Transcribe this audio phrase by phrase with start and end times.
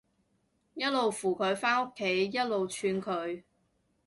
[0.73, 3.43] 一路扶佢返屋企，一路串佢